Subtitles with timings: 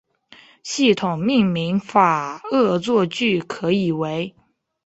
[0.63, 4.35] 系统命名法恶作剧可以为